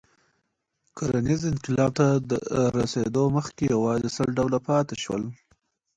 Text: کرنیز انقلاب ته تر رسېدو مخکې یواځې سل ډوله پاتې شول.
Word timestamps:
کرنیز 0.97 1.41
انقلاب 1.51 1.91
ته 1.97 2.07
تر 2.29 2.71
رسېدو 2.79 3.23
مخکې 3.37 3.63
یواځې 3.73 4.07
سل 4.15 4.27
ډوله 4.37 4.59
پاتې 4.67 4.95
شول. 5.03 5.23